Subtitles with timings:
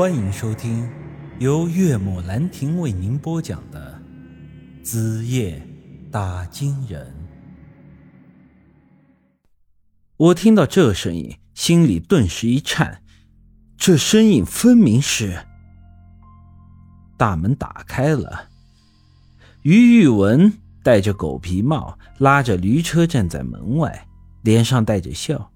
[0.00, 0.88] 欢迎收听
[1.40, 4.00] 由岳母兰亭为您播讲的
[4.82, 5.60] 《子夜
[6.10, 7.06] 打金人》。
[10.16, 13.02] 我听到这声音，心里顿时一颤。
[13.76, 15.38] 这声音分明是……
[17.18, 18.48] 大门打开了，
[19.60, 20.50] 于玉文
[20.82, 24.08] 戴着狗皮帽，拉着驴车站在门外，
[24.40, 25.52] 脸上带着笑。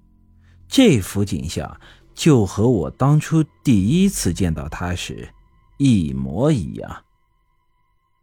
[0.69, 1.81] 这幅景象。
[2.15, 5.29] 就和我当初第一次见到他时
[5.79, 7.05] 一模一样。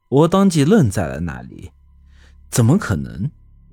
[0.09, 1.71] 我当即愣在了那里，
[2.49, 3.29] 怎么可能？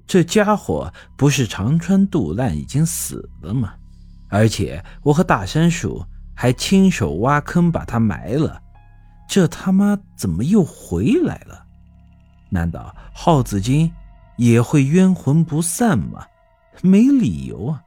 [0.06, 3.75] 这家伙不是长川渡烂已经死了吗？
[4.28, 8.61] 而且我和大山鼠还亲手挖坑把他埋了，
[9.28, 11.64] 这他妈怎么又回来了？
[12.50, 13.92] 难道耗子精
[14.37, 16.27] 也会冤魂不散吗？
[16.83, 17.83] 没理由啊！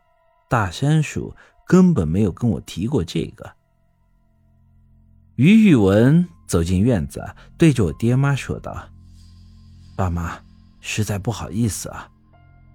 [0.47, 1.35] 大山鼠。
[1.71, 3.49] 根本没有跟我提过这个。
[5.37, 7.25] 于玉文走进院子，
[7.57, 8.89] 对着我爹妈说道
[9.95, 10.37] ：“爸妈，
[10.81, 12.09] 实在不好意思啊，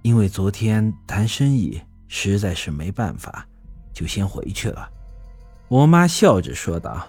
[0.00, 3.46] 因为昨天谈生意实在是没办法，
[3.92, 4.88] 就先回去了。”
[5.68, 7.06] 我妈笑着说道：“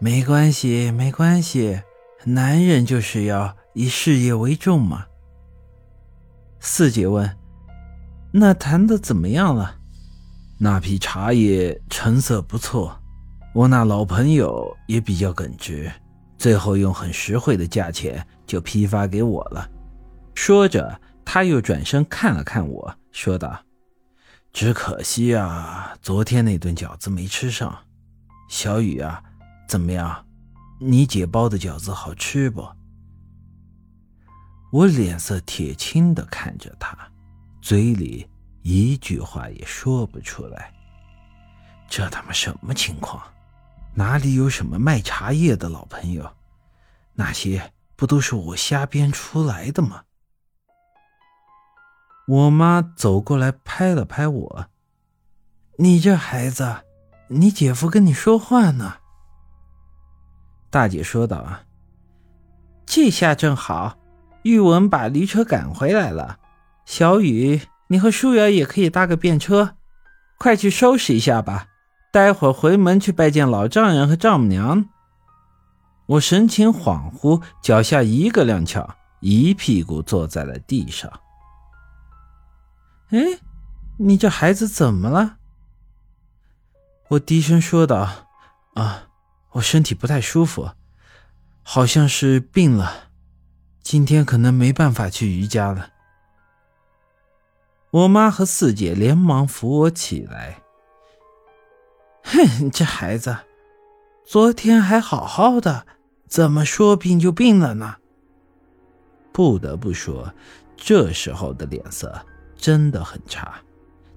[0.00, 1.82] 没关系，没关系，
[2.24, 5.04] 男人就是要以事业为重嘛。”
[6.58, 7.36] 四姐问
[8.32, 9.80] ：“那谈的怎么样了？”
[10.64, 12.96] 那批茶叶成色不错，
[13.52, 15.90] 我那老朋友也比较耿直，
[16.38, 19.68] 最后用很实惠的价钱就批发给我了。
[20.36, 23.60] 说着，他又转身看了看我，说道
[24.54, 27.76] ：“只可惜啊，昨天那顿饺子没吃上。
[28.48, 29.20] 小雨啊，
[29.68, 30.24] 怎么样？
[30.80, 32.64] 你姐包的饺子好吃不？”
[34.70, 36.96] 我脸色铁青的看着他，
[37.60, 38.28] 嘴里。
[38.62, 40.72] 一句话也说不出来，
[41.88, 43.22] 这他妈什么情况？
[43.94, 46.30] 哪里有什么卖茶叶的老朋友？
[47.14, 50.04] 那些不都是我瞎编出来的吗？
[52.28, 54.66] 我妈走过来拍了拍我
[55.76, 56.84] ：“你这孩子，
[57.28, 58.98] 你姐夫跟你说话呢。”
[60.70, 61.64] 大姐说道：“啊，
[62.86, 63.98] 这下正好，
[64.44, 66.38] 玉文把驴车赶回来了，
[66.86, 67.60] 小雨。”
[67.92, 69.76] 你和舒瑶也可以搭个便车，
[70.38, 71.68] 快去收拾一下吧。
[72.10, 74.86] 待会儿回门去拜见老丈人和丈母娘。
[76.06, 81.20] 我神情恍惚，脚下一个踉跄，一屁股坐在了地上。
[83.10, 83.18] 哎，
[83.98, 85.36] 你这孩子怎么了？
[87.08, 88.28] 我低声说道
[88.72, 89.08] ：“啊，
[89.50, 90.70] 我身体不太舒服，
[91.62, 93.10] 好像是病了，
[93.82, 95.90] 今天可能没办法去瑜伽了。”
[97.92, 100.62] 我妈和四姐连忙扶我起来。
[102.24, 103.36] 哼，这孩子，
[104.24, 105.86] 昨天还好好的，
[106.26, 107.96] 怎么说病就病了呢？
[109.30, 110.32] 不得不说，
[110.74, 112.18] 这时候的脸色
[112.56, 113.60] 真的很差。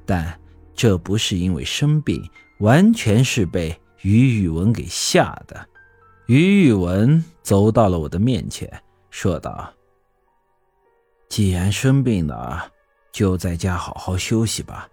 [0.06, 0.40] 但
[0.74, 2.24] 这不是因为生病，
[2.60, 5.68] 完全是被于宇文给吓的。
[6.28, 8.72] 于宇文走到了我的面前，
[9.10, 9.74] 说道
[11.28, 12.72] ：“既然生病了。”
[13.16, 14.90] 就在家好好休息吧，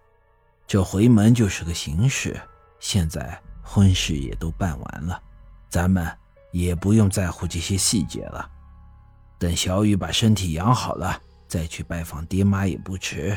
[0.65, 2.41] 这回门就是个形式。
[2.78, 5.21] 现在婚事也都办完了，
[5.69, 6.09] 咱们
[6.53, 8.49] 也不用在乎这些细节了。
[9.41, 13.37] 等小雨把身体养好了，再去拜访爹妈也不迟。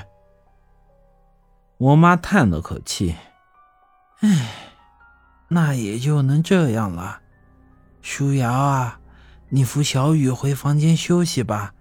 [1.79, 3.15] 我妈叹了口气
[4.21, 4.51] ：“唉，
[5.47, 7.21] 那也就能这样了。
[8.03, 8.99] 舒瑶啊，
[9.49, 11.73] 你扶小雨回房间休息吧，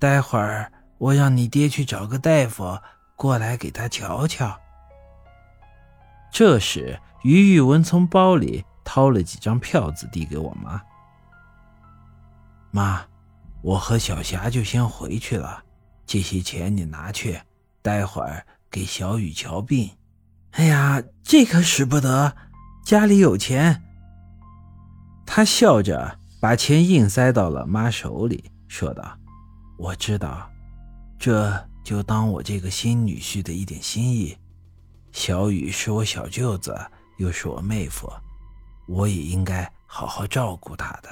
[0.00, 0.68] 待会儿。”
[1.02, 2.78] 我让你爹去找个大夫
[3.16, 4.56] 过来给他瞧瞧。
[6.30, 10.80] 这时，于玉文从包里掏了几张票子递给我妈。
[12.70, 13.04] 妈，
[13.62, 15.64] 我和小霞就先回去了，
[16.06, 17.40] 这些钱你拿去，
[17.82, 19.90] 待会儿给小雨瞧病。
[20.52, 22.36] 哎呀，这可使不得，
[22.84, 23.82] 家里有钱。
[25.26, 29.18] 他笑着把钱硬塞到了妈手里，说道
[29.76, 30.48] ：“我知道。”
[31.22, 34.36] 这就当我这个新女婿的一点心意。
[35.12, 36.76] 小雨是我小舅子，
[37.16, 38.12] 又是我妹夫，
[38.88, 41.08] 我也应该好好照顾她的。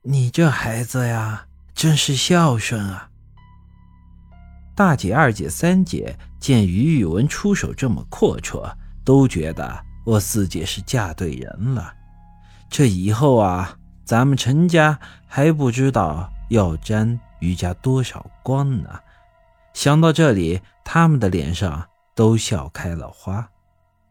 [0.00, 3.10] 你这孩子呀，真是孝顺啊！
[4.74, 8.74] 大姐、二姐、三姐见于宇文出手这么阔绰，
[9.04, 11.92] 都觉得我四姐是嫁对人了。
[12.70, 17.20] 这以后啊，咱们陈家还不知道要沾。
[17.40, 18.90] 余家多少光呢？
[19.74, 23.48] 想到这里，他们的脸上都笑开了花。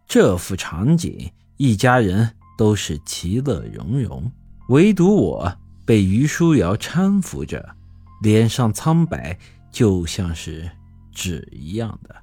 [0.08, 4.32] 这幅场景一家人都是其乐融融，
[4.70, 7.76] 唯独我被于书瑶搀扶着，
[8.22, 9.38] 脸上苍白，
[9.72, 10.70] 就像是
[11.12, 12.16] 纸一样的。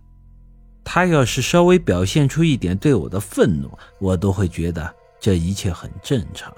[0.83, 3.71] 他要是稍微表现出一点对我的愤怒，
[4.01, 6.55] 我都会觉得这一切很正常。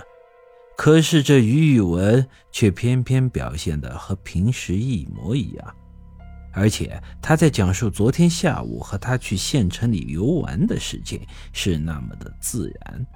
[0.77, 5.75] 可是这于宇文却偏偏表现的和平时一模一样，
[6.53, 11.21] 而且他在讲述昨天下午和他去县城里游玩的事情
[11.53, 13.07] 是那么的自然，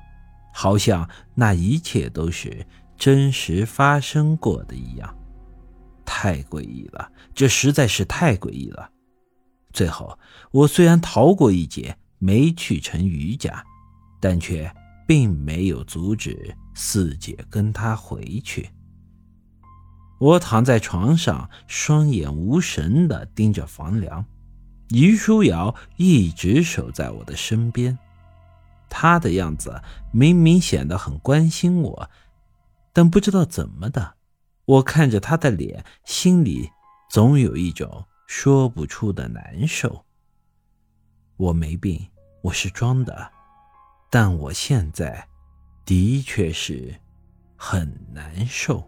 [0.55, 2.67] 好像那一切都是
[2.97, 5.15] 真实发生过的一样，
[6.05, 8.91] 太诡异了，这实在是太诡异了。
[9.73, 10.19] 最后，
[10.51, 13.63] 我虽然逃过一劫，没去成于家，
[14.19, 14.71] 但却
[15.11, 18.71] 并没有阻止四姐跟他回去。
[20.21, 24.25] 我躺在床上，双眼无神地盯着房梁。
[24.91, 27.99] 余书瑶一直守在我的身边，
[28.89, 32.09] 她的样子明明显得很关心我，
[32.93, 34.15] 但不知道怎么的，
[34.65, 36.71] 我看着她的脸，心里
[37.11, 38.05] 总有一种……
[38.29, 40.05] 说不出的难受。
[41.37, 42.01] 我没病，
[42.43, 43.33] 我是装的，
[44.13, 45.29] 但我现在
[45.85, 46.97] 的确是
[47.57, 48.85] 很难受。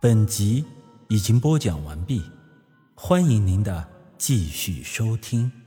[0.00, 0.64] 本集
[1.08, 2.22] 已经播讲完毕，
[2.96, 3.88] 欢迎您的
[4.18, 5.63] 继续收听。